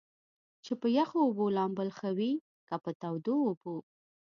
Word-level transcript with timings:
چې 0.63 0.71
پۀ 0.79 0.87
يخو 0.97 1.17
اوبو 1.25 1.45
لامبل 1.57 1.89
ښۀ 1.97 2.09
وي 2.17 2.31
کۀ 2.67 2.75
پۀ 2.83 2.91
تودو 3.01 3.35
اوبو؟ 3.47 3.73